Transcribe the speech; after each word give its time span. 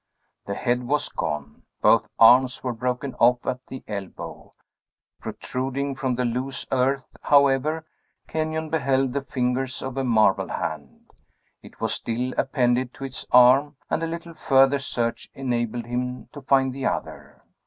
The 0.47 0.55
head 0.55 0.87
was 0.87 1.09
gone; 1.09 1.61
both 1.79 2.07
arms 2.17 2.63
were 2.63 2.73
broken 2.73 3.13
off 3.19 3.45
at 3.45 3.67
the 3.67 3.83
elbow. 3.87 4.51
Protruding 5.19 5.93
from 5.93 6.15
the 6.15 6.25
loose 6.25 6.65
earth, 6.71 7.05
however, 7.21 7.85
Kenyon 8.27 8.71
beheld 8.71 9.13
the 9.13 9.21
fingers 9.21 9.83
of 9.83 9.97
a 9.97 10.03
marble 10.03 10.47
hand; 10.47 11.11
it 11.61 11.79
was 11.79 11.93
still 11.93 12.33
appended 12.35 12.95
to 12.95 13.03
its 13.03 13.27
arm, 13.31 13.75
and 13.91 14.01
a 14.01 14.07
little 14.07 14.33
further 14.33 14.79
search 14.79 15.29
enabled 15.35 15.85
him 15.85 16.29
to 16.33 16.41
find 16.41 16.73
the 16.73 16.87
other. 16.87 17.43